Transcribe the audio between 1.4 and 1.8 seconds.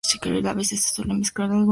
con alguna verdura.